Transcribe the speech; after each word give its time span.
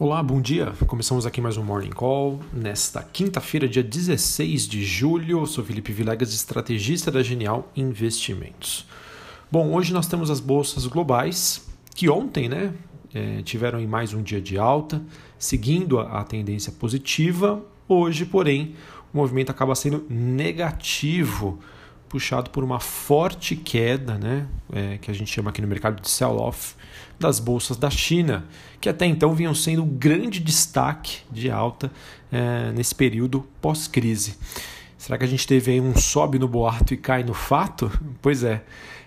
Olá, 0.00 0.22
bom 0.22 0.40
dia. 0.40 0.74
Começamos 0.86 1.26
aqui 1.26 1.40
mais 1.40 1.56
um 1.56 1.64
Morning 1.64 1.90
Call. 1.90 2.38
Nesta 2.52 3.02
quinta-feira, 3.02 3.68
dia 3.68 3.82
16 3.82 4.68
de 4.68 4.84
julho, 4.84 5.40
eu 5.40 5.46
sou 5.46 5.64
Felipe 5.64 5.90
Vilegas, 5.90 6.32
estrategista 6.32 7.10
da 7.10 7.20
Genial 7.20 7.68
Investimentos. 7.76 8.86
Bom, 9.50 9.74
hoje 9.74 9.92
nós 9.92 10.06
temos 10.06 10.30
as 10.30 10.38
bolsas 10.38 10.86
globais, 10.86 11.66
que 11.96 12.08
ontem 12.08 12.48
né, 12.48 12.72
é, 13.12 13.42
tiveram 13.42 13.80
em 13.80 13.88
mais 13.88 14.14
um 14.14 14.22
dia 14.22 14.40
de 14.40 14.56
alta, 14.56 15.02
seguindo 15.36 15.98
a 15.98 16.22
tendência 16.22 16.70
positiva. 16.70 17.60
Hoje, 17.88 18.24
porém, 18.24 18.76
o 19.12 19.16
movimento 19.16 19.50
acaba 19.50 19.74
sendo 19.74 20.06
negativo 20.08 21.58
puxado 22.08 22.50
por 22.50 22.64
uma 22.64 22.80
forte 22.80 23.54
queda, 23.54 24.18
né, 24.18 24.46
é, 24.72 24.98
que 24.98 25.10
a 25.10 25.14
gente 25.14 25.30
chama 25.30 25.50
aqui 25.50 25.60
no 25.60 25.68
mercado 25.68 26.00
de 26.00 26.08
sell-off, 26.08 26.74
das 27.18 27.40
bolsas 27.40 27.76
da 27.76 27.90
China, 27.90 28.44
que 28.80 28.88
até 28.88 29.06
então 29.06 29.34
vinham 29.34 29.54
sendo 29.54 29.82
o 29.82 29.86
grande 29.86 30.40
destaque 30.40 31.18
de 31.30 31.50
alta 31.50 31.90
é, 32.30 32.72
nesse 32.72 32.94
período 32.94 33.46
pós-crise. 33.60 34.36
Será 34.96 35.16
que 35.18 35.24
a 35.24 35.28
gente 35.28 35.46
teve 35.46 35.72
aí 35.72 35.80
um 35.80 35.96
sobe 35.96 36.38
no 36.38 36.48
boato 36.48 36.92
e 36.94 36.96
cai 36.96 37.22
no 37.22 37.34
fato? 37.34 37.90
Pois 38.20 38.42
é. 38.42 38.62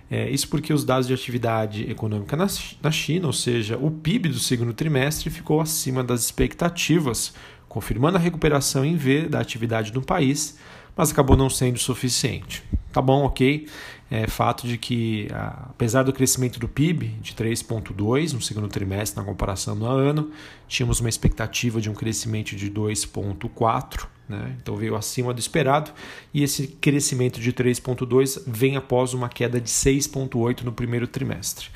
É, 0.09 0.29
isso 0.29 0.49
porque 0.49 0.73
os 0.73 0.83
dados 0.83 1.07
de 1.07 1.13
atividade 1.13 1.89
econômica 1.89 2.35
na, 2.35 2.45
na 2.81 2.91
China, 2.91 3.27
ou 3.27 3.33
seja, 3.33 3.77
o 3.77 3.89
PIB 3.89 4.27
do 4.27 4.39
segundo 4.39 4.73
trimestre, 4.73 5.29
ficou 5.29 5.61
acima 5.61 6.03
das 6.03 6.25
expectativas, 6.25 7.33
confirmando 7.69 8.17
a 8.17 8.19
recuperação 8.19 8.83
em 8.83 8.97
V 8.97 9.29
da 9.29 9.39
atividade 9.39 9.93
no 9.93 10.01
país, 10.01 10.57
mas 10.97 11.11
acabou 11.11 11.37
não 11.37 11.49
sendo 11.49 11.79
suficiente. 11.79 12.61
Tá 12.91 13.01
bom, 13.01 13.23
ok. 13.23 13.67
É 14.09 14.27
fato 14.27 14.67
de 14.67 14.77
que, 14.77 15.29
apesar 15.69 16.03
do 16.03 16.11
crescimento 16.11 16.59
do 16.59 16.67
PIB 16.67 17.07
de 17.21 17.33
3,2 17.33 18.33
no 18.33 18.41
segundo 18.41 18.67
trimestre 18.67 19.17
na 19.17 19.25
comparação 19.25 19.73
no 19.73 19.85
ano, 19.85 20.31
tínhamos 20.67 20.99
uma 20.99 21.07
expectativa 21.07 21.79
de 21.79 21.89
um 21.89 21.93
crescimento 21.93 22.53
de 22.53 22.69
2,4, 22.69 24.07
né? 24.27 24.57
então 24.61 24.75
veio 24.75 24.97
acima 24.97 25.33
do 25.33 25.39
esperado, 25.39 25.91
e 26.33 26.43
esse 26.43 26.67
crescimento 26.67 27.39
de 27.39 27.53
3,2 27.53 28.43
vem 28.45 28.75
após 28.75 29.13
uma 29.13 29.29
queda 29.29 29.61
de 29.61 29.69
6,8 29.69 30.63
no 30.63 30.73
primeiro 30.73 31.07
trimestre. 31.07 31.69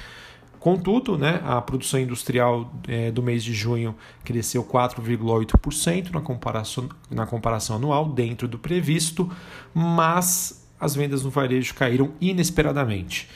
Contudo, 0.60 1.16
né, 1.16 1.42
a 1.46 1.62
produção 1.62 2.00
industrial 2.00 2.74
é, 2.88 3.12
do 3.12 3.22
mês 3.22 3.44
de 3.44 3.54
junho 3.54 3.96
cresceu 4.24 4.64
4,8% 4.64 6.12
na 6.12 6.22
comparação, 6.22 6.90
na 7.08 7.28
comparação 7.28 7.76
anual, 7.76 8.10
dentro 8.10 8.48
do 8.48 8.58
previsto, 8.58 9.32
mas 9.76 10.65
as 10.86 10.96
vendas 10.96 11.24
no 11.24 11.30
varejo 11.30 11.74
caíram 11.74 12.14
inesperadamente. 12.22 13.28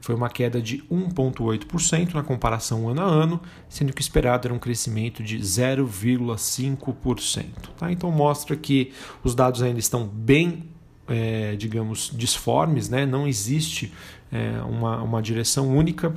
Foi 0.00 0.14
uma 0.14 0.30
queda 0.30 0.62
de 0.62 0.78
1,8% 0.90 2.14
na 2.14 2.22
comparação 2.22 2.88
ano 2.88 3.00
a 3.00 3.04
ano, 3.04 3.40
sendo 3.68 3.92
que 3.92 4.00
o 4.00 4.02
esperado 4.02 4.46
era 4.46 4.54
um 4.54 4.58
crescimento 4.58 5.20
de 5.22 5.38
0,5%. 5.38 7.44
Tá? 7.76 7.90
Então 7.90 8.10
mostra 8.10 8.56
que 8.56 8.92
os 9.24 9.34
dados 9.34 9.60
ainda 9.60 9.80
estão 9.80 10.06
bem, 10.06 10.68
é, 11.08 11.56
digamos, 11.56 12.12
disformes, 12.14 12.88
né? 12.88 13.04
não 13.04 13.26
existe 13.26 13.92
é, 14.30 14.62
uma, 14.62 15.02
uma 15.02 15.20
direção 15.20 15.68
única 15.68 16.14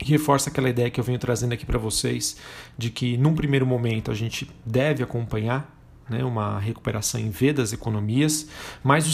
reforça 0.00 0.50
aquela 0.50 0.68
ideia 0.68 0.90
que 0.90 0.98
eu 0.98 1.04
venho 1.04 1.18
trazendo 1.18 1.52
aqui 1.52 1.66
para 1.66 1.78
vocês 1.78 2.36
de 2.76 2.90
que 2.90 3.16
num 3.16 3.34
primeiro 3.34 3.66
momento 3.66 4.10
a 4.10 4.14
gente 4.14 4.48
deve 4.64 5.02
acompanhar 5.02 5.71
né, 6.08 6.24
uma 6.24 6.58
recuperação 6.58 7.20
em 7.20 7.30
V 7.30 7.52
das 7.52 7.72
economias, 7.72 8.48
mas 8.82 9.06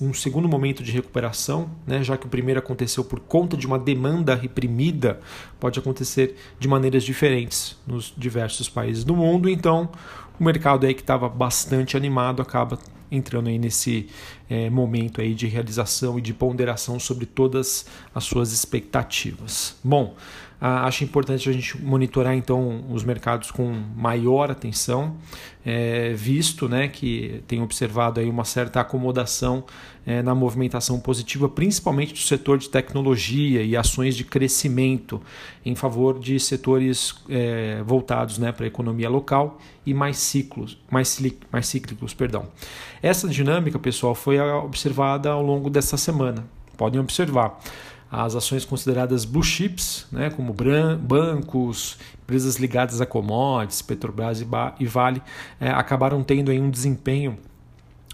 um 0.00 0.12
segundo 0.12 0.48
momento 0.48 0.82
de 0.82 0.92
recuperação, 0.92 1.70
né, 1.86 2.02
já 2.02 2.16
que 2.16 2.26
o 2.26 2.28
primeiro 2.28 2.58
aconteceu 2.60 3.04
por 3.04 3.20
conta 3.20 3.56
de 3.56 3.66
uma 3.66 3.78
demanda 3.78 4.34
reprimida, 4.34 5.20
pode 5.58 5.78
acontecer 5.78 6.36
de 6.58 6.68
maneiras 6.68 7.02
diferentes 7.02 7.76
nos 7.86 8.12
diversos 8.16 8.68
países 8.68 9.04
do 9.04 9.16
mundo. 9.16 9.48
Então, 9.48 9.90
o 10.38 10.44
mercado 10.44 10.86
aí 10.86 10.94
que 10.94 11.00
estava 11.00 11.28
bastante 11.28 11.96
animado 11.96 12.42
acaba 12.42 12.78
entrando 13.10 13.48
aí 13.48 13.58
nesse 13.58 14.08
é, 14.48 14.68
momento 14.68 15.20
aí 15.20 15.34
de 15.34 15.46
realização 15.46 16.18
e 16.18 16.22
de 16.22 16.34
ponderação 16.34 16.98
sobre 16.98 17.26
todas 17.26 17.86
as 18.14 18.24
suas 18.24 18.52
expectativas. 18.52 19.76
Bom, 19.84 20.16
ah, 20.66 20.86
acho 20.86 21.04
importante 21.04 21.46
a 21.48 21.52
gente 21.52 21.78
monitorar 21.82 22.34
então 22.34 22.84
os 22.88 23.04
mercados 23.04 23.50
com 23.50 23.70
maior 23.94 24.50
atenção, 24.50 25.16
é, 25.62 26.14
visto 26.14 26.68
né, 26.68 26.88
que 26.88 27.42
tem 27.46 27.60
observado 27.60 28.18
aí 28.18 28.30
uma 28.30 28.44
certa 28.44 28.80
acomodação 28.80 29.64
é, 30.06 30.22
na 30.22 30.34
movimentação 30.34 30.98
positiva, 31.00 31.50
principalmente 31.50 32.14
do 32.14 32.18
setor 32.18 32.56
de 32.56 32.70
tecnologia 32.70 33.62
e 33.62 33.76
ações 33.76 34.16
de 34.16 34.24
crescimento 34.24 35.20
em 35.66 35.74
favor 35.74 36.18
de 36.18 36.40
setores 36.40 37.14
é, 37.28 37.82
voltados 37.84 38.38
né, 38.38 38.50
para 38.50 38.64
a 38.64 38.68
economia 38.68 39.10
local 39.10 39.58
e 39.84 39.92
mais 39.92 40.16
ciclos, 40.24 40.78
mais, 40.90 41.20
mais 41.52 41.66
cíclicos, 41.66 42.12
perdão. 42.12 42.48
Essa 43.02 43.28
dinâmica, 43.28 43.78
pessoal, 43.78 44.14
foi 44.14 44.40
observada 44.40 45.30
ao 45.30 45.42
longo 45.42 45.70
dessa 45.70 45.96
semana. 45.96 46.44
Podem 46.76 47.00
observar 47.00 47.60
as 48.10 48.36
ações 48.36 48.64
consideradas 48.64 49.24
blue 49.24 49.42
chips, 49.42 50.06
né, 50.10 50.30
como 50.30 50.54
bancos, 51.00 51.98
empresas 52.22 52.56
ligadas 52.56 53.00
a 53.00 53.06
commodities, 53.06 53.82
Petrobras 53.82 54.40
e 54.78 54.86
Vale, 54.86 55.22
é, 55.60 55.70
acabaram 55.70 56.22
tendo 56.22 56.50
aí 56.50 56.60
um 56.60 56.70
desempenho 56.70 57.38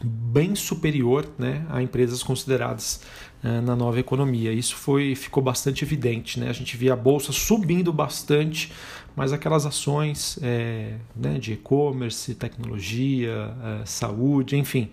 bem 0.02 0.54
superior 0.54 1.26
né, 1.38 1.66
a 1.68 1.82
empresas 1.82 2.22
consideradas 2.22 3.02
é, 3.42 3.60
na 3.60 3.76
nova 3.76 4.00
economia. 4.00 4.52
Isso 4.52 4.76
foi, 4.76 5.14
ficou 5.14 5.42
bastante 5.42 5.84
evidente. 5.84 6.40
Né? 6.40 6.48
A 6.48 6.52
gente 6.52 6.76
via 6.76 6.94
a 6.94 6.96
bolsa 6.96 7.32
subindo 7.32 7.92
bastante, 7.92 8.72
mas 9.20 9.34
aquelas 9.34 9.66
ações 9.66 10.38
é, 10.40 10.94
né, 11.14 11.38
de 11.38 11.52
e-commerce, 11.52 12.34
tecnologia, 12.34 13.54
é, 13.62 13.84
saúde, 13.84 14.56
enfim, 14.56 14.88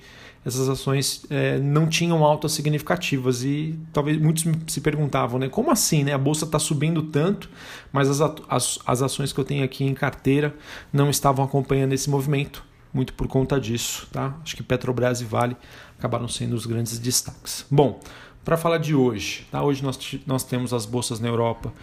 essas 0.46 0.68
ações 0.68 1.26
é, 1.30 1.58
não 1.60 1.88
tinham 1.88 2.26
altas 2.26 2.52
significativas 2.52 3.46
e 3.46 3.80
talvez 3.94 4.20
muitos 4.20 4.44
se 4.68 4.82
perguntavam, 4.82 5.40
né, 5.40 5.48
como 5.48 5.72
assim, 5.72 6.04
né, 6.04 6.12
a 6.12 6.18
bolsa 6.18 6.44
está 6.44 6.60
subindo 6.60 7.04
tanto, 7.04 7.50
mas 7.90 8.10
as, 8.10 8.20
as, 8.50 8.80
as 8.86 9.02
ações 9.02 9.32
que 9.32 9.40
eu 9.40 9.46
tenho 9.46 9.64
aqui 9.64 9.86
em 9.86 9.94
carteira 9.94 10.54
não 10.92 11.10
estavam 11.10 11.46
acompanhando 11.46 11.94
esse 11.94 12.10
movimento, 12.10 12.66
muito 12.94 13.14
por 13.14 13.30
conta 13.30 13.58
disso, 13.58 14.10
tá? 14.12 14.36
Acho 14.44 14.58
que 14.58 14.64
Petrobras 14.64 15.22
e 15.22 15.24
Vale 15.24 15.56
acabaram 15.98 16.28
sendo 16.28 16.54
os 16.54 16.66
grandes 16.66 17.00
destaques. 17.00 17.66
Bom, 17.72 18.02
para 18.48 18.56
falar 18.56 18.78
de 18.78 18.96
hoje, 18.96 19.46
tá? 19.52 19.62
Hoje 19.62 19.84
nós, 19.84 20.00
nós 20.26 20.42
temos 20.42 20.72
as 20.72 20.86
bolsas 20.86 21.20
na 21.20 21.28
Europa 21.28 21.74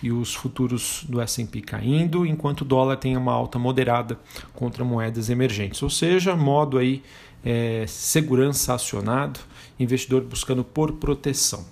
e 0.00 0.12
os 0.12 0.32
futuros 0.32 1.04
do 1.08 1.20
S&P 1.20 1.60
caindo, 1.62 2.24
enquanto 2.24 2.60
o 2.60 2.64
dólar 2.64 2.96
tem 2.96 3.16
uma 3.16 3.32
alta 3.32 3.58
moderada 3.58 4.16
contra 4.54 4.84
moedas 4.84 5.28
emergentes, 5.28 5.82
ou 5.82 5.90
seja, 5.90 6.36
modo 6.36 6.78
aí 6.78 7.02
é, 7.44 7.86
segurança 7.88 8.72
acionado, 8.72 9.40
investidor 9.80 10.22
buscando 10.22 10.62
por 10.62 10.92
proteção. 10.92 11.66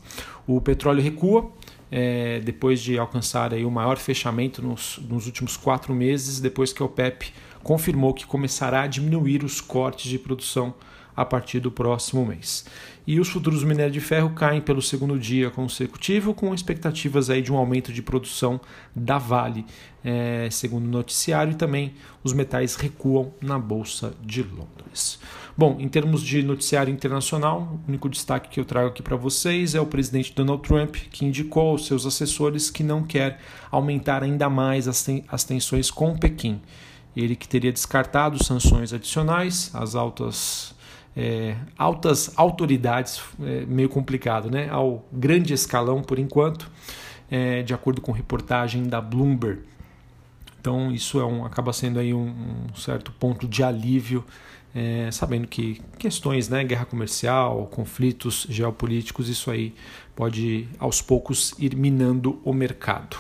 O 0.48 0.60
petróleo 0.60 1.00
recua, 1.00 1.48
é, 1.88 2.40
depois 2.40 2.82
de 2.82 2.98
alcançar 2.98 3.54
aí 3.54 3.64
o 3.64 3.70
maior 3.70 3.98
fechamento 3.98 4.60
nos, 4.60 4.98
nos 5.08 5.26
últimos 5.26 5.56
quatro 5.56 5.94
meses, 5.94 6.40
depois 6.40 6.72
que 6.72 6.82
a 6.82 6.86
OPEP 6.86 7.32
confirmou 7.62 8.12
que 8.12 8.26
começará 8.26 8.82
a 8.82 8.88
diminuir 8.88 9.44
os 9.44 9.60
cortes 9.60 10.10
de 10.10 10.18
produção 10.18 10.74
a 11.20 11.24
partir 11.26 11.60
do 11.60 11.70
próximo 11.70 12.24
mês. 12.24 12.64
E 13.06 13.20
os 13.20 13.28
futuros 13.28 13.62
minérios 13.62 13.92
de 13.92 14.00
ferro 14.00 14.30
caem 14.30 14.60
pelo 14.60 14.80
segundo 14.80 15.18
dia 15.18 15.50
consecutivo, 15.50 16.32
com 16.32 16.54
expectativas 16.54 17.28
aí 17.28 17.42
de 17.42 17.52
um 17.52 17.58
aumento 17.58 17.92
de 17.92 18.00
produção 18.00 18.58
da 18.96 19.18
Vale, 19.18 19.66
é, 20.02 20.48
segundo 20.50 20.86
o 20.86 20.90
noticiário, 20.90 21.52
e 21.52 21.56
também 21.56 21.92
os 22.24 22.32
metais 22.32 22.74
recuam 22.74 23.34
na 23.42 23.58
Bolsa 23.58 24.14
de 24.24 24.42
Londres. 24.42 25.18
Bom, 25.58 25.76
em 25.78 25.88
termos 25.88 26.22
de 26.22 26.42
noticiário 26.42 26.90
internacional, 26.90 27.80
o 27.84 27.88
único 27.88 28.08
destaque 28.08 28.48
que 28.48 28.58
eu 28.58 28.64
trago 28.64 28.88
aqui 28.88 29.02
para 29.02 29.16
vocês 29.16 29.74
é 29.74 29.80
o 29.80 29.84
presidente 29.84 30.34
Donald 30.34 30.62
Trump, 30.62 30.96
que 31.10 31.26
indicou 31.26 31.72
aos 31.72 31.86
seus 31.86 32.06
assessores 32.06 32.70
que 32.70 32.82
não 32.82 33.02
quer 33.02 33.40
aumentar 33.70 34.22
ainda 34.22 34.48
mais 34.48 34.88
as, 34.88 35.02
ten 35.02 35.22
as 35.28 35.44
tensões 35.44 35.90
com 35.90 36.16
Pequim. 36.16 36.62
Ele 37.14 37.36
que 37.36 37.46
teria 37.46 37.72
descartado 37.72 38.42
sanções 38.42 38.92
adicionais, 38.92 39.70
as 39.74 39.94
altas 39.94 40.74
é, 41.16 41.56
altas 41.76 42.32
autoridades, 42.36 43.20
é, 43.42 43.64
meio 43.66 43.88
complicado, 43.88 44.50
né? 44.50 44.68
ao 44.70 45.04
grande 45.12 45.52
escalão 45.52 46.02
por 46.02 46.18
enquanto, 46.18 46.70
é, 47.30 47.62
de 47.62 47.74
acordo 47.74 48.00
com 48.00 48.12
reportagem 48.12 48.84
da 48.84 49.00
Bloomberg. 49.00 49.62
Então 50.60 50.92
isso 50.92 51.18
é 51.18 51.24
um, 51.24 51.44
acaba 51.44 51.72
sendo 51.72 51.98
aí 51.98 52.12
um, 52.12 52.34
um 52.70 52.74
certo 52.74 53.12
ponto 53.12 53.48
de 53.48 53.62
alívio 53.62 54.24
é, 54.74 55.10
sabendo 55.10 55.46
que 55.48 55.80
questões, 55.98 56.48
né, 56.48 56.62
guerra 56.64 56.84
comercial, 56.84 57.66
conflitos 57.66 58.46
geopolíticos, 58.48 59.28
isso 59.28 59.50
aí 59.50 59.74
pode 60.14 60.68
aos 60.78 61.02
poucos 61.02 61.54
ir 61.58 61.74
minando 61.74 62.40
o 62.44 62.52
mercado. 62.52 63.16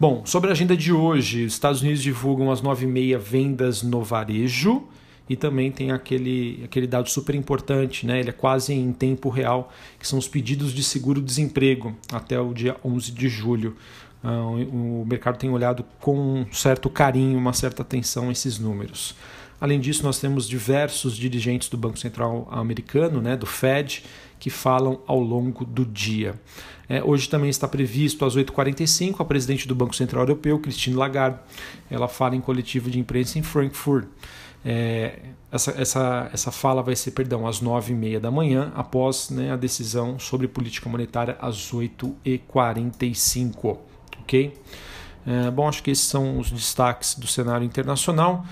Bom, 0.00 0.24
sobre 0.24 0.48
a 0.50 0.52
agenda 0.52 0.76
de 0.76 0.92
hoje, 0.92 1.44
os 1.44 1.52
Estados 1.52 1.82
Unidos 1.82 2.02
divulgam 2.02 2.50
às 2.50 2.62
9h30 2.62 3.18
vendas 3.18 3.82
no 3.82 4.02
varejo 4.02 4.84
e 5.28 5.36
também 5.36 5.70
tem 5.70 5.90
aquele, 5.90 6.62
aquele 6.64 6.86
dado 6.86 7.08
super 7.08 7.34
importante, 7.34 8.06
né? 8.06 8.20
ele 8.20 8.30
é 8.30 8.32
quase 8.32 8.72
em 8.72 8.92
tempo 8.92 9.28
real, 9.28 9.72
que 9.98 10.06
são 10.06 10.18
os 10.18 10.26
pedidos 10.26 10.72
de 10.72 10.82
seguro-desemprego 10.82 11.94
até 12.12 12.40
o 12.40 12.54
dia 12.54 12.76
11 12.84 13.12
de 13.12 13.28
julho. 13.28 13.76
o 14.22 15.04
mercado 15.06 15.38
tem 15.38 15.50
olhado 15.50 15.84
com 16.00 16.16
um 16.16 16.52
certo 16.52 16.88
carinho, 16.88 17.38
uma 17.38 17.52
certa 17.52 17.82
atenção 17.82 18.30
esses 18.30 18.58
números. 18.58 19.14
Além 19.60 19.80
disso, 19.80 20.04
nós 20.04 20.20
temos 20.20 20.48
diversos 20.48 21.16
dirigentes 21.16 21.68
do 21.68 21.76
Banco 21.76 21.98
Central 21.98 22.46
americano, 22.50 23.20
né, 23.20 23.36
do 23.36 23.44
Fed, 23.44 24.04
que 24.38 24.50
falam 24.50 25.00
ao 25.06 25.20
longo 25.20 25.64
do 25.64 25.84
dia. 25.84 26.34
É, 26.88 27.02
hoje 27.02 27.28
também 27.28 27.50
está 27.50 27.68
previsto 27.68 28.24
às 28.24 28.36
8h45 28.36 29.16
a 29.18 29.24
presidente 29.24 29.68
do 29.68 29.74
Banco 29.74 29.94
Central 29.94 30.22
Europeu, 30.22 30.58
Christine 30.58 30.96
Lagarde. 30.96 31.38
Ela 31.90 32.08
fala 32.08 32.36
em 32.36 32.40
coletivo 32.40 32.88
de 32.88 32.98
imprensa 32.98 33.38
em 33.38 33.42
Frankfurt. 33.42 34.06
É, 34.64 35.18
essa, 35.50 35.70
essa, 35.80 36.30
essa 36.32 36.50
fala 36.50 36.82
vai 36.82 36.96
ser, 36.96 37.12
perdão, 37.12 37.46
às 37.46 37.62
9h30 37.62 38.20
da 38.20 38.30
manhã, 38.30 38.70
após 38.74 39.30
né, 39.30 39.50
a 39.52 39.56
decisão 39.56 40.18
sobre 40.18 40.46
política 40.46 40.86
monetária 40.88 41.36
às 41.40 41.72
8h45. 41.72 43.78
Ok? 44.20 44.54
É, 45.26 45.50
bom, 45.50 45.68
acho 45.68 45.82
que 45.82 45.90
esses 45.90 46.06
são 46.06 46.38
os 46.38 46.50
destaques 46.50 47.14
do 47.14 47.26
cenário 47.26 47.64
internacional. 47.64 48.44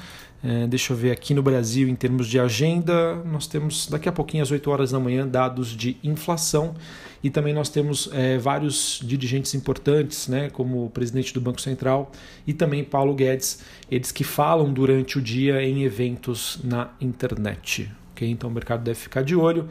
É, 0.49 0.65
deixa 0.69 0.93
eu 0.93 0.97
ver 0.97 1.11
aqui 1.11 1.35
no 1.35 1.43
Brasil, 1.43 1.89
em 1.89 1.97
termos 1.97 2.29
de 2.29 2.39
agenda, 2.39 3.17
nós 3.25 3.49
temos 3.49 3.89
daqui 3.89 4.09
a 4.09 4.13
pouquinho, 4.13 4.45
às 4.45 4.51
8 4.53 4.71
horas 4.71 4.93
da 4.93 5.01
manhã, 5.01 5.27
dados 5.27 5.71
de 5.71 5.97
inflação 6.05 6.73
e 7.21 7.29
também 7.29 7.53
nós 7.53 7.69
temos 7.69 8.09
é, 8.13 8.39
vários 8.39 9.01
dirigentes 9.03 9.55
importantes, 9.55 10.29
né, 10.29 10.49
como 10.51 10.87
o 10.87 10.91
presidente 10.91 11.35
do 11.35 11.41
Banco 11.41 11.61
Central 11.61 12.13
e 12.47 12.53
também 12.53 12.85
Paulo 12.85 13.13
Guedes, 13.13 13.65
eles 13.91 14.13
que 14.13 14.23
falam 14.23 14.73
durante 14.73 15.19
o 15.19 15.21
dia 15.21 15.61
em 15.65 15.83
eventos 15.83 16.61
na 16.63 16.91
internet. 17.01 17.91
Okay? 18.13 18.31
Então 18.31 18.49
o 18.49 18.53
mercado 18.53 18.85
deve 18.85 19.01
ficar 19.01 19.23
de 19.23 19.35
olho. 19.35 19.69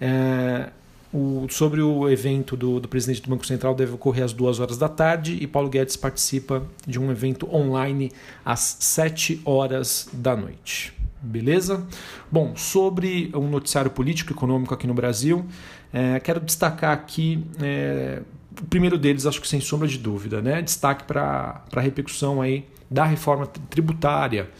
É, 0.00 0.70
o, 1.16 1.46
sobre 1.48 1.80
o 1.80 2.10
evento 2.10 2.54
do, 2.54 2.78
do, 2.78 2.86
presidente 2.86 3.22
do 3.22 3.30
Banco 3.30 3.46
Central 3.46 3.74
deve 3.74 3.94
ocorrer 3.94 4.22
às 4.22 4.34
duas 4.34 4.60
horas 4.60 4.76
da 4.76 4.88
tarde 4.88 5.38
e 5.40 5.46
Paulo 5.46 5.70
Guedes 5.70 5.96
participa 5.96 6.62
de 6.86 7.00
um 7.00 7.10
evento 7.10 7.48
online 7.54 8.12
às 8.44 8.76
7 8.80 9.40
horas 9.42 10.10
da 10.12 10.36
noite. 10.36 10.92
Beleza? 11.22 11.86
Bom, 12.30 12.54
sobre 12.54 13.30
um 13.34 13.48
noticiário 13.48 13.90
político 13.90 14.30
e 14.30 14.34
econômico 14.34 14.74
aqui 14.74 14.86
no 14.86 14.92
Brasil, 14.92 15.46
é, 15.90 16.20
quero 16.20 16.38
destacar 16.38 16.92
aqui 16.92 17.42
é, 17.62 18.20
o 18.60 18.66
primeiro 18.66 18.98
deles, 18.98 19.24
acho 19.24 19.40
que 19.40 19.48
sem 19.48 19.60
sombra 19.60 19.88
de 19.88 19.96
dúvida, 19.96 20.42
né? 20.42 20.60
Destaque 20.60 21.04
para 21.04 21.64
a 21.74 21.80
repercussão 21.80 22.42
aí 22.42 22.66
da 22.90 23.04
reforma 23.04 23.46
tributária 23.46 24.50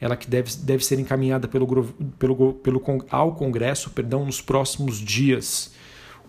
ela 0.00 0.16
que 0.16 0.28
deve, 0.28 0.50
deve 0.56 0.84
ser 0.84 0.98
encaminhada 0.98 1.46
pelo, 1.46 1.94
pelo, 2.18 2.54
pelo, 2.54 2.82
ao 3.08 3.36
Congresso 3.36 3.88
perdão, 3.90 4.26
nos 4.26 4.40
próximos 4.40 4.98
dias 4.98 5.72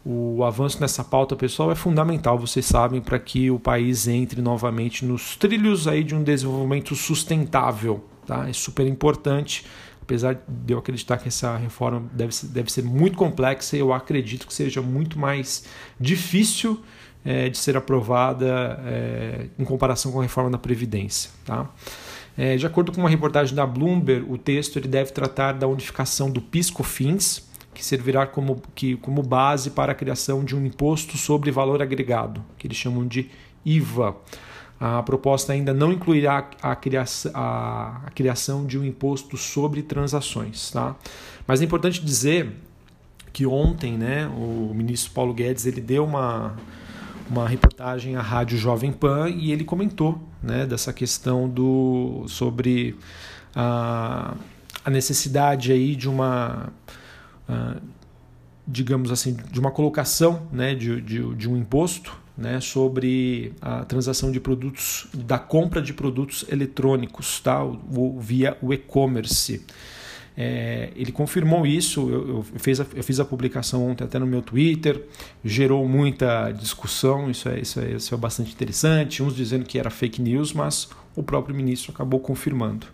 o 0.06 0.44
avanço 0.44 0.82
nessa 0.82 1.04
pauta, 1.04 1.36
pessoal, 1.36 1.72
é 1.72 1.76
fundamental, 1.76 2.38
vocês 2.38 2.66
sabem, 2.66 3.00
para 3.00 3.18
que 3.18 3.50
o 3.50 3.58
país 3.58 4.08
entre 4.08 4.42
novamente 4.42 5.06
nos 5.06 5.38
trilhos 5.38 5.88
aí 5.88 6.04
de 6.04 6.14
um 6.14 6.22
desenvolvimento 6.24 6.94
sustentável. 6.94 8.04
Tá? 8.28 8.50
É 8.50 8.54
super 8.54 8.86
importante, 8.86 9.66
apesar 10.02 10.42
de 10.48 10.74
eu 10.74 10.80
acreditar 10.80 11.18
que 11.18 11.30
essa 11.30 11.56
reforma 11.56 12.04
deve 12.12 12.36
ser, 12.36 12.48
deve 12.48 12.72
ser 12.72 12.84
muito 12.84 13.18
complexa, 13.18 13.78
eu 13.78 13.94
acredito 13.94 14.46
que 14.46 14.54
seja 14.54 14.82
muito 14.82 15.18
mais 15.18 15.64
difícil 15.98 16.82
é, 17.24 17.48
de 17.48 17.58
ser 17.58 17.78
aprovada 17.78 18.82
é, 18.86 19.48
em 19.58 19.64
comparação 19.64 20.12
com 20.12 20.20
a 20.20 20.24
reforma 20.24 20.50
da 20.50 20.58
Previdência. 20.58 21.32
Tá? 21.46 21.70
É, 22.38 22.58
de 22.58 22.66
acordo 22.66 22.92
com 22.92 23.00
uma 23.00 23.10
reportagem 23.10 23.56
da 23.56 23.66
Bloomberg, 23.66 24.26
o 24.30 24.38
texto 24.38 24.78
ele 24.78 24.88
deve 24.90 25.12
tratar 25.12 25.54
da 25.54 25.68
unificação 25.68 26.30
do 26.30 26.42
PIS/COFINS, 26.42 27.53
que 27.74 27.84
servirá 27.84 28.26
como, 28.28 28.62
que, 28.76 28.96
como 28.98 29.22
base 29.22 29.72
para 29.72 29.92
a 29.92 29.96
criação 29.96 30.44
de 30.44 30.56
um 30.56 30.66
imposto 30.66 31.18
sobre 31.18 31.52
valor 31.52 31.82
agregado, 31.82 32.44
que 32.58 32.68
eles 32.68 32.78
chamam 32.78 33.08
de 33.08 33.30
IVA. 33.66 34.16
A 34.80 35.02
proposta 35.02 35.54
ainda 35.54 35.74
não 35.74 35.92
incluirá 35.92 36.50
a 36.62 36.76
criação, 36.76 37.32
a, 37.34 38.12
criação 38.14 38.66
de 38.66 38.78
um 38.78 38.84
imposto 38.84 39.38
sobre 39.38 39.82
transações. 39.82 40.72
Tá? 40.72 40.96
Mas 41.48 41.62
é 41.62 41.66
importante 41.66 42.04
dizer 42.04 42.52
que 43.32 43.46
ontem 43.46 43.98
né, 43.98 44.28
o 44.28 44.74
ministro 44.76 45.12
Paulo 45.12 45.34
Guedes 45.34 45.66
ele 45.66 45.82
deu 45.82 46.06
uma, 46.06 46.56
uma 47.30 47.48
reportagem 47.48 48.16
à 48.16 48.22
Rádio 48.22 48.58
Jovem 48.58 48.92
Pan 48.92 49.30
e 49.30 49.52
ele 49.52 49.64
comentou 49.64 50.22
né, 50.42 50.66
dessa 50.66 50.92
questão 50.92 51.50
do, 51.50 52.26
sobre 52.28 52.96
a, 53.56 54.36
a 54.84 54.90
necessidade 54.90 55.72
aí 55.72 55.96
de 55.96 56.10
uma 56.10 56.72
digamos 58.68 59.12
assim, 59.12 59.36
de 59.52 59.60
uma 59.60 59.72
colocação 59.72 60.48
né, 60.52 60.74
de, 60.74 61.02
de, 61.02 61.36
de 61.36 61.50
um 61.50 61.58
imposto 61.58 62.18
né, 62.38 62.60
sobre 62.60 63.54
a 63.62 63.86
transação 63.86 64.32
de 64.32 64.40
produtos, 64.40 65.08
da 65.14 65.38
compra 65.38 65.82
de 65.82 65.94
produtos 65.94 66.46
eletrônicos, 66.50 67.40
tá, 67.40 67.60
via 68.20 68.58
o 68.62 68.74
e-commerce. 68.74 69.66
É, 70.36 70.90
ele 70.96 71.12
confirmou 71.12 71.66
isso, 71.68 72.10
eu, 72.10 72.28
eu, 72.30 72.44
fiz 72.44 72.80
a, 72.80 72.88
eu 72.96 73.04
fiz 73.04 73.20
a 73.20 73.26
publicação 73.26 73.88
ontem 73.88 74.04
até 74.04 74.18
no 74.18 74.26
meu 74.26 74.42
Twitter, 74.42 75.04
gerou 75.46 75.88
muita 75.88 76.52
discussão, 76.52 77.30
isso 77.30 77.48
é, 77.50 77.60
isso, 77.60 77.80
é, 77.80 77.92
isso 77.92 78.16
é 78.16 78.18
bastante 78.18 78.52
interessante, 78.52 79.22
uns 79.22 79.36
dizendo 79.36 79.64
que 79.64 79.78
era 79.78 79.92
fake 79.92 80.20
news, 80.20 80.52
mas 80.52 80.90
o 81.16 81.22
próprio 81.22 81.56
ministro 81.56 81.92
acabou 81.92 82.20
confirmando. 82.20 82.88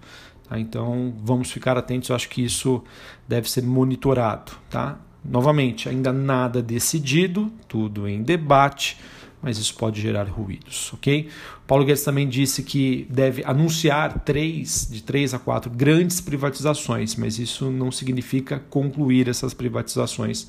Tá? 0.49 0.59
Então 0.59 1.13
vamos 1.23 1.51
ficar 1.51 1.77
atentos, 1.77 2.09
eu 2.09 2.15
acho 2.15 2.27
que 2.27 2.43
isso 2.43 2.83
deve 3.27 3.49
ser 3.49 3.63
monitorado. 3.63 4.53
Tá? 4.69 4.97
Novamente, 5.23 5.87
ainda 5.87 6.11
nada 6.11 6.61
decidido, 6.61 7.51
tudo 7.67 8.07
em 8.07 8.23
debate, 8.23 8.97
mas 9.41 9.57
isso 9.57 9.75
pode 9.75 10.01
gerar 10.01 10.27
ruídos, 10.27 10.91
ok? 10.93 11.29
Paulo 11.65 11.85
Guedes 11.85 12.03
também 12.03 12.27
disse 12.27 12.63
que 12.63 13.07
deve 13.09 13.43
anunciar 13.45 14.19
três, 14.19 14.87
de 14.91 15.01
três 15.01 15.33
a 15.33 15.39
quatro 15.39 15.71
grandes 15.71 16.19
privatizações, 16.19 17.15
mas 17.15 17.39
isso 17.39 17.69
não 17.69 17.91
significa 17.91 18.61
concluir 18.69 19.29
essas 19.29 19.53
privatizações 19.53 20.47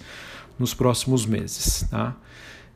nos 0.59 0.75
próximos 0.75 1.25
meses, 1.25 1.87
tá? 1.91 2.17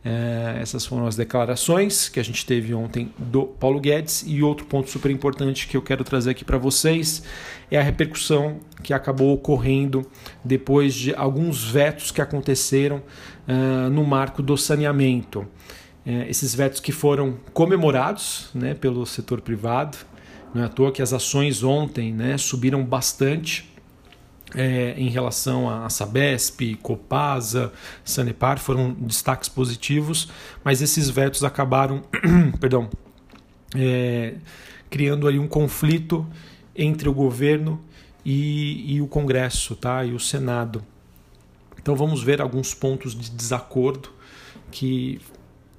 É, 0.04 0.58
essas 0.60 0.84
foram 0.84 1.06
as 1.06 1.16
declarações 1.16 2.10
que 2.10 2.20
a 2.20 2.22
gente 2.22 2.44
teve 2.44 2.74
ontem 2.74 3.10
do 3.16 3.46
Paulo 3.46 3.80
Guedes. 3.80 4.22
E 4.26 4.42
outro 4.42 4.66
ponto 4.66 4.90
super 4.90 5.10
importante 5.10 5.66
que 5.66 5.76
eu 5.76 5.82
quero 5.82 6.04
trazer 6.04 6.32
aqui 6.32 6.44
para 6.44 6.58
vocês 6.58 7.22
é 7.70 7.78
a 7.78 7.82
repercussão 7.82 8.60
que 8.82 8.92
acabou 8.92 9.32
ocorrendo 9.32 10.06
depois 10.44 10.94
de 10.94 11.14
alguns 11.14 11.64
vetos 11.64 12.10
que 12.10 12.20
aconteceram 12.20 12.98
uh, 13.48 13.88
no 13.88 14.04
marco 14.04 14.42
do 14.42 14.58
saneamento. 14.58 15.46
É, 16.06 16.28
esses 16.28 16.54
vetos 16.54 16.80
que 16.80 16.92
foram 16.92 17.38
comemorados 17.54 18.50
né, 18.54 18.74
pelo 18.74 19.06
setor 19.06 19.40
privado. 19.40 19.96
Não 20.54 20.62
é 20.62 20.66
à 20.66 20.68
toa 20.68 20.92
que 20.92 21.00
as 21.00 21.14
ações 21.14 21.64
ontem 21.64 22.12
né, 22.12 22.36
subiram 22.36 22.84
bastante 22.84 23.73
é, 24.54 24.94
em 24.96 25.08
relação 25.08 25.68
a 25.68 25.88
Sabesp, 25.88 26.76
Copasa, 26.82 27.72
Sanepar 28.04 28.58
foram 28.58 28.92
destaques 28.92 29.48
positivos, 29.48 30.28
mas 30.62 30.80
esses 30.80 31.10
vetos 31.10 31.44
acabaram, 31.44 32.02
perdão, 32.60 32.88
é, 33.74 34.34
criando 34.88 35.26
aí 35.26 35.38
um 35.38 35.48
conflito 35.48 36.26
entre 36.74 37.08
o 37.08 37.12
governo 37.12 37.80
e, 38.24 38.94
e 38.94 39.02
o 39.02 39.06
Congresso, 39.06 39.74
tá, 39.74 40.04
e 40.04 40.12
o 40.12 40.20
Senado. 40.20 40.82
Então 41.80 41.94
vamos 41.94 42.22
ver 42.22 42.40
alguns 42.40 42.72
pontos 42.72 43.14
de 43.14 43.30
desacordo 43.30 44.10
que 44.70 45.20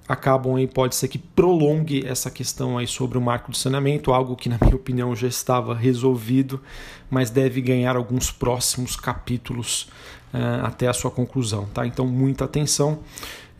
acabam 0.07 0.55
aí, 0.55 0.67
pode 0.67 0.95
ser 0.95 1.07
que 1.07 1.17
prolongue 1.17 2.05
essa 2.05 2.29
questão 2.29 2.77
aí 2.77 2.85
sobre 2.85 3.17
o 3.17 3.21
marco 3.21 3.51
do 3.51 3.57
saneamento, 3.57 4.13
algo 4.13 4.35
que 4.35 4.47
na 4.47 4.57
minha 4.61 4.75
opinião 4.75 5.15
já 5.15 5.27
estava 5.27 5.73
resolvido, 5.73 6.61
mas 7.09 7.29
deve 7.29 7.59
ganhar 7.61 7.95
alguns 7.95 8.31
próximos 8.31 8.95
capítulos 8.95 9.89
uh, 10.33 10.65
até 10.65 10.87
a 10.87 10.93
sua 10.93 11.09
conclusão, 11.09 11.65
tá? 11.73 11.85
Então 11.87 12.05
muita 12.05 12.45
atenção. 12.45 12.99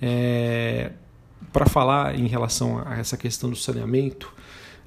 É, 0.02 0.92
Para 1.52 1.66
falar 1.66 2.20
em 2.20 2.28
relação 2.28 2.82
a 2.86 2.98
essa 2.98 3.18
questão 3.18 3.50
do 3.50 3.56
saneamento, 3.56 4.32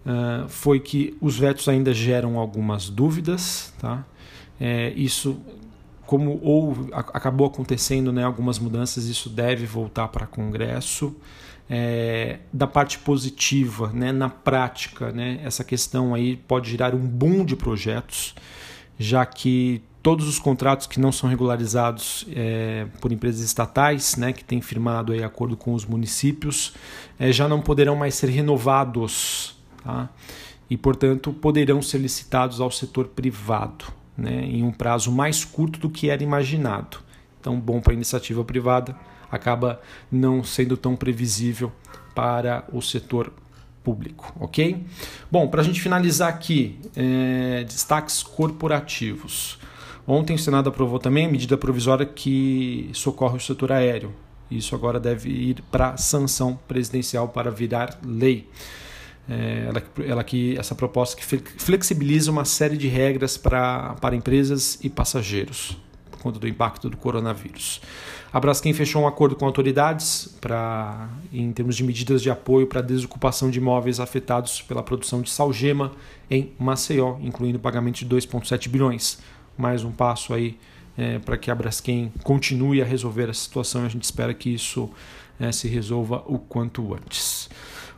uh, 0.06 0.48
foi 0.48 0.78
que 0.78 1.16
os 1.20 1.36
vetos 1.36 1.68
ainda 1.68 1.92
geram 1.92 2.38
algumas 2.38 2.88
dúvidas, 2.88 3.72
tá? 3.80 4.04
É, 4.60 4.90
isso 4.90 5.40
como 6.06 6.40
ou 6.42 6.88
acabou 6.92 7.46
acontecendo 7.46 8.10
né, 8.10 8.24
algumas 8.24 8.58
mudanças, 8.58 9.04
isso 9.04 9.28
deve 9.28 9.66
voltar 9.66 10.08
para 10.08 10.26
Congresso 10.26 11.14
é, 11.70 12.38
da 12.52 12.66
parte 12.66 12.98
positiva, 12.98 13.90
né, 13.92 14.10
na 14.10 14.28
prática, 14.28 15.12
né, 15.12 15.40
essa 15.44 15.62
questão 15.62 16.14
aí 16.14 16.36
pode 16.36 16.70
gerar 16.70 16.94
um 16.94 17.06
boom 17.06 17.44
de 17.44 17.54
projetos, 17.54 18.34
já 18.98 19.24
que 19.26 19.82
todos 20.02 20.26
os 20.26 20.38
contratos 20.38 20.86
que 20.86 20.98
não 20.98 21.12
são 21.12 21.28
regularizados 21.28 22.26
é, 22.34 22.86
por 23.00 23.12
empresas 23.12 23.42
estatais, 23.42 24.16
né, 24.16 24.32
que 24.32 24.42
têm 24.42 24.60
firmado 24.60 25.12
aí 25.12 25.22
acordo 25.22 25.56
com 25.56 25.74
os 25.74 25.84
municípios, 25.84 26.72
é, 27.18 27.30
já 27.30 27.46
não 27.46 27.60
poderão 27.60 27.94
mais 27.94 28.14
ser 28.14 28.30
renovados, 28.30 29.56
tá? 29.84 30.08
e 30.70 30.76
portanto 30.76 31.32
poderão 31.32 31.82
ser 31.82 31.98
licitados 31.98 32.60
ao 32.60 32.70
setor 32.70 33.08
privado, 33.08 33.86
né, 34.16 34.44
em 34.44 34.62
um 34.62 34.72
prazo 34.72 35.12
mais 35.12 35.44
curto 35.44 35.78
do 35.78 35.90
que 35.90 36.08
era 36.08 36.22
imaginado. 36.22 36.98
Então, 37.40 37.58
bom 37.58 37.80
para 37.80 37.92
a 37.92 37.94
iniciativa 37.94 38.44
privada, 38.44 38.96
acaba 39.30 39.80
não 40.10 40.42
sendo 40.42 40.76
tão 40.76 40.96
previsível 40.96 41.72
para 42.14 42.64
o 42.72 42.80
setor 42.80 43.32
público, 43.84 44.34
ok? 44.38 44.84
Bom, 45.30 45.48
para 45.48 45.60
a 45.60 45.64
gente 45.64 45.80
finalizar 45.80 46.28
aqui, 46.28 46.78
é, 46.96 47.64
destaques 47.64 48.22
corporativos. 48.22 49.58
Ontem 50.06 50.34
o 50.34 50.38
Senado 50.38 50.68
aprovou 50.68 50.98
também 50.98 51.26
a 51.26 51.28
medida 51.30 51.56
provisória 51.56 52.04
que 52.04 52.90
socorre 52.92 53.36
o 53.36 53.40
setor 53.40 53.72
aéreo. 53.72 54.12
Isso 54.50 54.74
agora 54.74 54.98
deve 54.98 55.28
ir 55.30 55.62
para 55.70 55.96
sanção 55.96 56.58
presidencial 56.66 57.28
para 57.28 57.50
virar 57.50 57.98
lei. 58.04 58.48
É, 59.28 59.66
ela, 59.68 59.82
ela 60.06 60.24
que 60.24 60.58
essa 60.58 60.74
proposta 60.74 61.16
que 61.16 61.24
flexibiliza 61.24 62.30
uma 62.30 62.46
série 62.46 62.78
de 62.78 62.88
regras 62.88 63.36
para, 63.36 63.94
para 64.00 64.16
empresas 64.16 64.78
e 64.82 64.88
passageiros 64.88 65.76
por 66.18 66.24
conta 66.24 66.38
do 66.38 66.48
impacto 66.48 66.90
do 66.90 66.96
coronavírus. 66.96 67.80
A 68.32 68.38
Braskem 68.38 68.74
fechou 68.74 69.02
um 69.02 69.06
acordo 69.06 69.34
com 69.36 69.46
autoridades 69.46 70.36
para, 70.40 71.08
em 71.32 71.50
termos 71.52 71.76
de 71.76 71.84
medidas 71.84 72.20
de 72.20 72.30
apoio 72.30 72.66
para 72.66 72.80
a 72.80 72.82
desocupação 72.82 73.50
de 73.50 73.58
imóveis 73.58 74.00
afetados 74.00 74.60
pela 74.60 74.82
produção 74.82 75.22
de 75.22 75.30
salgema 75.30 75.92
em 76.30 76.52
Maceió, 76.58 77.16
incluindo 77.22 77.56
o 77.56 77.60
pagamento 77.60 78.04
de 78.04 78.06
2,7 78.06 78.68
bilhões. 78.68 79.18
Mais 79.56 79.82
um 79.82 79.90
passo 79.90 80.34
aí 80.34 80.58
é, 80.96 81.18
para 81.20 81.38
que 81.38 81.50
a 81.50 81.54
Braskem 81.54 82.12
continue 82.22 82.82
a 82.82 82.84
resolver 82.84 83.30
a 83.30 83.34
situação. 83.34 83.84
A 83.84 83.88
gente 83.88 84.02
espera 84.02 84.34
que 84.34 84.52
isso 84.52 84.90
é, 85.40 85.50
se 85.50 85.68
resolva 85.68 86.22
o 86.26 86.38
quanto 86.38 86.92
antes. 86.92 87.48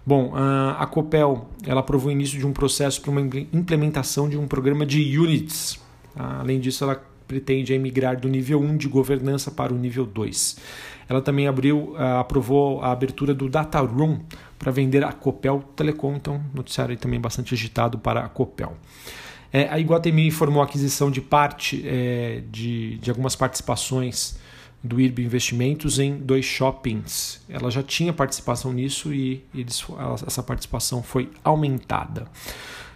Bom, 0.06 0.32
a 0.34 0.86
Copel 0.86 1.46
ela 1.66 1.80
aprovou 1.80 2.08
o 2.08 2.12
início 2.12 2.38
de 2.38 2.46
um 2.46 2.52
processo 2.52 3.02
para 3.02 3.10
uma 3.10 3.20
implementação 3.20 4.28
de 4.28 4.36
um 4.36 4.48
programa 4.48 4.86
de 4.86 5.18
units. 5.18 5.78
Além 6.16 6.58
disso, 6.58 6.82
ela 6.84 7.00
pretende 7.30 7.78
migrar 7.78 8.18
do 8.18 8.28
nível 8.28 8.60
1 8.60 8.76
de 8.76 8.88
governança 8.88 9.52
para 9.52 9.72
o 9.72 9.78
nível 9.78 10.04
2. 10.04 10.56
Ela 11.08 11.22
também 11.22 11.46
abriu, 11.46 11.94
aprovou 11.96 12.82
a 12.82 12.90
abertura 12.90 13.32
do 13.32 13.48
Data 13.48 13.78
Room 13.78 14.18
para 14.58 14.72
vender 14.72 15.04
a 15.04 15.12
Copel 15.12 15.62
Telecom, 15.76 16.16
então 16.16 16.42
noticiário 16.52 16.96
também 16.96 17.20
bastante 17.20 17.54
agitado 17.54 17.98
para 18.00 18.24
a 18.24 18.28
Copel. 18.28 18.76
É, 19.52 19.68
a 19.68 19.78
Iguatemi 19.78 20.26
informou 20.26 20.60
a 20.60 20.64
aquisição 20.64 21.08
de 21.08 21.20
parte 21.20 21.84
é, 21.86 22.42
de, 22.50 22.98
de 22.98 23.10
algumas 23.10 23.36
participações 23.36 24.36
do 24.82 25.00
IRB 25.00 25.22
Investimentos 25.22 26.00
em 26.00 26.16
dois 26.16 26.44
shoppings. 26.44 27.40
Ela 27.48 27.70
já 27.70 27.82
tinha 27.82 28.12
participação 28.12 28.72
nisso 28.72 29.14
e 29.14 29.44
eles, 29.54 29.84
essa 30.26 30.42
participação 30.42 31.00
foi 31.00 31.30
aumentada. 31.44 32.26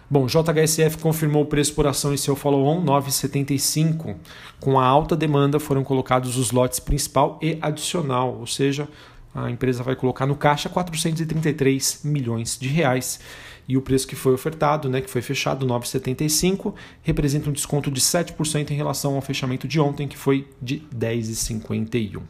Bom, 0.07 0.27
JHSF 0.27 0.99
confirmou 0.99 1.43
o 1.43 1.47
preço 1.47 1.73
por 1.73 1.87
ação 1.87 2.13
em 2.13 2.17
seu 2.17 2.35
follow-on 2.35 2.83
9,75. 2.85 4.15
Com 4.59 4.79
a 4.79 4.85
alta 4.85 5.15
demanda 5.15 5.59
foram 5.59 5.83
colocados 5.83 6.37
os 6.37 6.51
lotes 6.51 6.79
principal 6.79 7.39
e 7.41 7.57
adicional, 7.59 8.37
ou 8.39 8.45
seja, 8.45 8.87
a 9.33 9.49
empresa 9.49 9.81
vai 9.81 9.95
colocar 9.95 10.27
no 10.27 10.35
caixa 10.35 10.69
433 10.69 12.01
milhões 12.03 12.57
de 12.57 12.67
reais 12.67 13.19
e 13.67 13.75
o 13.75 13.81
preço 13.81 14.07
que 14.07 14.15
foi 14.15 14.33
ofertado, 14.33 14.87
né, 14.87 15.01
que 15.01 15.09
foi 15.09 15.23
fechado, 15.23 15.65
9,75, 15.65 16.73
representa 17.01 17.49
um 17.49 17.53
desconto 17.53 17.89
de 17.89 17.99
7% 17.99 18.69
em 18.69 18.75
relação 18.75 19.15
ao 19.15 19.21
fechamento 19.21 19.67
de 19.67 19.79
ontem, 19.79 20.07
que 20.07 20.17
foi 20.17 20.47
de 20.61 20.83
10,51. 20.95 22.21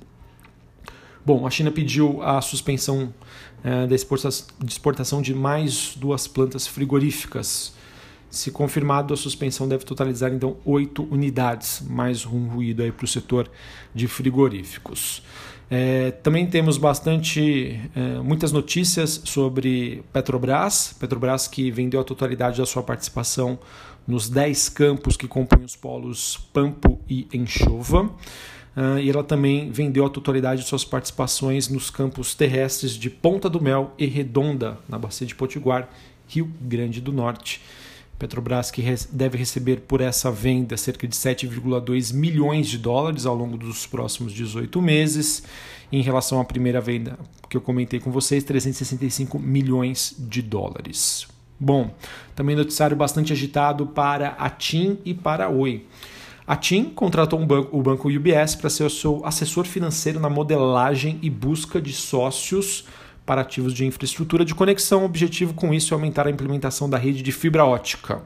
Bom, 1.26 1.48
a 1.48 1.50
China 1.50 1.72
pediu 1.72 2.22
a 2.22 2.40
suspensão 2.40 3.12
é, 3.64 3.88
da 3.88 3.96
exportação 3.96 5.24
de 5.24 5.34
mais 5.34 5.96
duas 5.96 6.28
plantas 6.28 6.68
frigoríficas. 6.68 7.74
Se 8.30 8.52
confirmado, 8.52 9.12
a 9.12 9.18
suspensão 9.18 9.68
deve 9.68 9.86
totalizar 9.86 10.32
então 10.32 10.58
oito 10.64 11.04
unidades, 11.10 11.82
mais 11.90 12.28
um 12.28 12.48
ruído 12.48 12.84
aí 12.84 12.92
para 12.92 13.06
o 13.06 13.08
setor 13.08 13.50
de 13.94 14.08
frigoríficos. 14.08 15.24
É, 15.68 16.12
também 16.12 16.46
temos 16.46 16.78
bastante, 16.78 17.80
é, 17.96 18.20
muitas 18.20 18.52
notícias 18.52 19.22
sobre 19.26 20.04
Petrobras. 20.14 20.96
Petrobras 21.00 21.48
que 21.48 21.72
vendeu 21.72 22.00
a 22.00 22.04
totalidade 22.04 22.60
da 22.60 22.68
sua 22.68 22.84
participação 22.84 23.58
nos 24.08 24.30
10 24.30 24.70
campos 24.70 25.18
que 25.18 25.28
compõem 25.28 25.64
os 25.64 25.76
polos 25.76 26.38
Pampo 26.54 27.00
e 27.10 27.28
Enxova. 27.34 28.12
Uh, 28.76 29.00
e 29.00 29.10
ela 29.10 29.24
também 29.24 29.72
vendeu 29.72 30.06
a 30.06 30.10
totalidade 30.10 30.64
de 30.64 30.68
suas 30.68 30.84
participações 30.84 31.70
nos 31.70 31.90
campos 31.90 32.36
terrestres 32.36 32.92
de 32.92 33.10
Ponta 33.10 33.50
do 33.50 33.62
Mel 33.62 33.94
e 33.98 34.06
Redonda, 34.06 34.78
na 34.90 35.00
Bacia 35.00 35.26
de 35.26 35.34
Potiguar, 35.34 35.90
Rio 36.28 36.52
Grande 36.60 37.00
do 37.00 37.14
Norte. 37.14 37.62
Petrobras 38.20 38.72
que 38.72 38.82
deve 39.12 39.38
receber 39.38 39.82
por 39.82 40.00
essa 40.02 40.32
venda 40.32 40.78
cerca 40.78 41.08
de 41.08 41.16
7,2 41.16 42.14
milhões 42.14 42.68
de 42.68 42.78
dólares 42.78 43.26
ao 43.26 43.36
longo 43.36 43.58
dos 43.58 43.86
próximos 43.86 44.34
18 44.34 44.82
meses. 44.82 45.44
Em 45.92 46.02
relação 46.02 46.40
à 46.40 46.46
primeira 46.46 46.82
venda 46.82 47.18
que 47.50 47.56
eu 47.56 47.62
comentei 47.62 48.00
com 48.00 48.12
vocês, 48.12 48.44
365 48.44 49.38
milhões 49.38 50.16
de 50.18 50.42
dólares. 50.42 51.28
Bom, 51.60 51.94
também 52.36 52.56
noticiário 52.56 52.98
bastante 52.98 53.32
agitado 53.32 53.86
para 53.86 54.30
a 54.38 54.50
TIM 54.50 54.98
e 55.06 55.14
para 55.14 55.46
a 55.46 55.50
Oi. 55.50 55.86
A 56.48 56.56
TIM 56.56 56.86
contratou 56.86 57.40
um 57.40 57.46
banco, 57.46 57.76
o 57.76 57.82
banco 57.82 58.08
UBS 58.08 58.56
para 58.56 58.70
ser 58.70 58.84
o 58.84 58.90
seu 58.90 59.26
assessor 59.26 59.66
financeiro 59.66 60.20
na 60.20 60.30
modelagem 60.30 61.18
e 61.24 61.30
busca 61.30 61.82
de 61.82 61.92
sócios 61.92 62.86
para 63.26 63.42
ativos 63.42 63.74
de 63.74 63.84
infraestrutura 63.84 64.46
de 64.46 64.54
conexão. 64.54 65.02
O 65.02 65.06
objetivo 65.06 65.56
com 65.56 65.74
isso 65.74 65.92
é 65.92 65.96
aumentar 65.96 66.28
a 66.28 66.30
implementação 66.30 66.88
da 66.88 67.00
rede 67.00 67.24
de 67.24 67.32
fibra 67.32 67.66
ótica. 67.66 68.22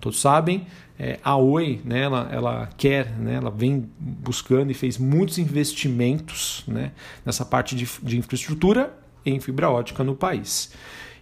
Todos 0.00 0.20
sabem, 0.20 0.66
é, 0.98 1.20
a 1.22 1.36
Oi, 1.36 1.80
né, 1.84 2.00
ela, 2.00 2.28
ela 2.32 2.70
quer, 2.76 3.12
né, 3.16 3.34
ela 3.34 3.50
vem 3.50 3.88
buscando 3.96 4.72
e 4.72 4.74
fez 4.74 4.98
muitos 4.98 5.38
investimentos 5.38 6.64
né, 6.66 6.90
nessa 7.24 7.44
parte 7.44 7.76
de, 7.76 7.88
de 8.02 8.18
infraestrutura 8.18 8.92
em 9.24 9.38
fibra 9.38 9.70
ótica 9.70 10.02
no 10.02 10.16
país. 10.16 10.72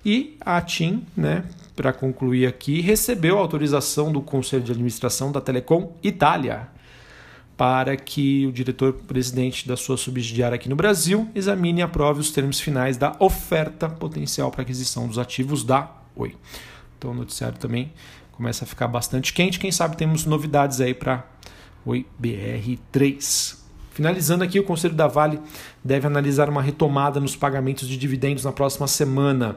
E 0.03 0.39
a 0.41 0.63
TIM, 0.63 1.05
né, 1.15 1.45
para 1.81 1.95
concluir 1.95 2.47
aqui, 2.47 2.83
recebeu 2.83 3.39
autorização 3.39 4.13
do 4.13 4.21
Conselho 4.21 4.63
de 4.63 4.71
Administração 4.71 5.33
da 5.33 5.41
Telecom 5.41 5.97
Itália 6.03 6.69
para 7.57 7.97
que 7.97 8.47
o 8.47 8.53
diretor-presidente 8.53 9.67
da 9.67 9.79
sua 9.79 9.97
subsidiária 9.97 10.57
aqui 10.57 10.69
no 10.69 10.77
Brasil 10.77 11.27
examine 11.35 11.81
e 11.81 11.83
aprove 11.83 12.21
os 12.21 12.31
termos 12.31 12.61
finais 12.61 12.99
da 12.99 13.17
oferta 13.19 13.89
potencial 13.89 14.51
para 14.51 14.61
aquisição 14.61 15.09
dos 15.09 15.19
ativos 15.19 15.65
da 15.65 15.91
Oi. 16.15 16.37
Então 16.99 17.13
o 17.13 17.15
noticiário 17.15 17.57
também 17.57 17.91
começa 18.33 18.67
a 18.67 18.69
ficar 18.69 18.87
bastante 18.87 19.33
quente. 19.33 19.59
Quem 19.59 19.73
sabe 19.73 19.97
temos 19.97 20.27
novidades 20.27 20.83
aí 20.83 20.93
para 20.93 21.25
Oi 21.87 22.05
BR3. 22.23 23.57
Finalizando 23.91 24.45
aqui, 24.45 24.61
o 24.61 24.65
Conselho 24.65 24.95
da 24.95 25.07
Vale 25.07 25.41
deve 25.83 26.07
analisar 26.07 26.51
uma 26.51 26.61
retomada 26.61 27.19
nos 27.19 27.35
pagamentos 27.35 27.89
de 27.89 27.97
dividendos 27.97 28.45
na 28.45 28.53
próxima 28.53 28.87
semana. 28.87 29.57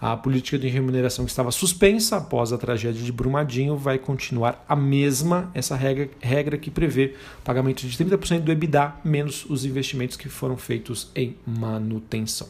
A 0.00 0.16
política 0.16 0.58
de 0.58 0.68
remuneração 0.68 1.24
que 1.24 1.30
estava 1.30 1.50
suspensa 1.50 2.16
após 2.16 2.52
a 2.52 2.58
tragédia 2.58 3.02
de 3.02 3.12
Brumadinho 3.12 3.76
vai 3.76 3.98
continuar 3.98 4.64
a 4.68 4.76
mesma, 4.76 5.50
essa 5.54 5.76
regra, 5.76 6.10
regra 6.20 6.58
que 6.58 6.70
prevê 6.70 7.14
pagamento 7.42 7.86
de 7.86 8.04
30% 8.04 8.40
do 8.40 8.52
EBITDA 8.52 8.96
menos 9.04 9.46
os 9.48 9.64
investimentos 9.64 10.16
que 10.16 10.28
foram 10.28 10.56
feitos 10.56 11.10
em 11.14 11.36
manutenção. 11.46 12.48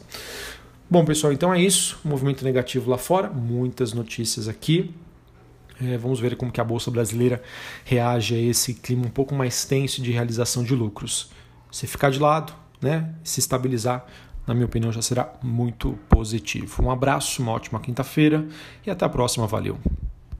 Bom, 0.89 1.03
pessoal, 1.03 1.33
então 1.33 1.53
é 1.53 1.61
isso. 1.61 1.99
Movimento 2.03 2.43
negativo 2.43 2.91
lá 2.91 2.97
fora, 2.97 3.29
muitas 3.29 3.93
notícias 3.93 4.47
aqui. 4.47 4.93
É, 5.81 5.97
vamos 5.97 6.19
ver 6.19 6.35
como 6.35 6.51
que 6.51 6.61
a 6.61 6.63
Bolsa 6.63 6.89
Brasileira 6.91 7.41
reage 7.83 8.35
a 8.35 8.37
esse 8.37 8.73
clima 8.73 9.05
um 9.05 9.09
pouco 9.09 9.33
mais 9.33 9.65
tenso 9.65 10.01
de 10.01 10.11
realização 10.11 10.63
de 10.63 10.75
lucros. 10.75 11.29
Se 11.71 11.87
ficar 11.87 12.11
de 12.11 12.19
lado, 12.19 12.53
né, 12.81 13.13
se 13.23 13.39
estabilizar, 13.39 14.05
na 14.47 14.53
minha 14.53 14.65
opinião, 14.65 14.91
já 14.91 15.01
será 15.01 15.33
muito 15.41 15.97
positivo. 16.09 16.83
Um 16.83 16.91
abraço, 16.91 17.41
uma 17.41 17.51
ótima 17.51 17.79
quinta-feira 17.79 18.45
e 18.85 18.89
até 18.89 19.05
a 19.05 19.09
próxima. 19.09 19.47
Valeu! 19.47 19.77